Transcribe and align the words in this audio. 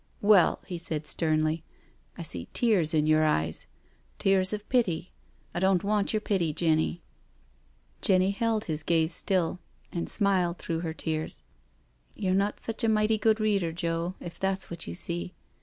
"Well," 0.33 0.63
he 0.65 0.79
said 0.79 1.05
sternly, 1.05 1.63
"I 2.17 2.23
see 2.23 2.47
tears 2.53 2.91
in 2.91 3.05
your 3.05 3.23
eyes 3.23 3.67
—tears 4.17 4.51
of 4.51 4.67
pity— 4.67 5.11
I 5.53 5.59
don't 5.59 5.83
want 5.83 6.11
your 6.11 6.21
pity, 6.21 6.53
Jenny." 6.53 7.03
310 8.01 8.01
NO 8.01 8.01
SURRENDER 8.01 8.07
Jenny 8.07 8.31
held 8.31 8.63
his 8.63 8.81
gaze 8.81 9.13
still, 9.13 9.59
and 9.91 10.09
smiled 10.09 10.57
through 10.57 10.79
her 10.79 10.95
tears." 10.95 11.43
You're 12.15 12.33
not 12.33 12.59
such 12.59 12.83
a 12.83 12.89
mighty 12.89 13.19
good 13.19 13.37
reader^ 13.37 13.75
Joe, 13.75 14.15
if 14.19 14.39
that's 14.39 14.71
what 14.71 14.87
you 14.87 14.95
see. 14.95 15.35